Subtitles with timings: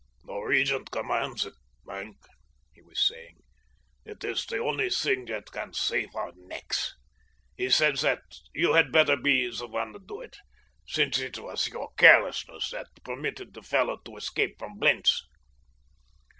[0.23, 1.53] "The Regent commands it,
[1.85, 2.17] Maenck,"
[2.73, 3.37] he was saying.
[4.03, 6.95] "It is the only thing that can save our necks.
[7.55, 10.37] He said that you had better be the one to do it,
[10.87, 15.21] since it was your carelessness that permitted the fellow to escape from Blentz."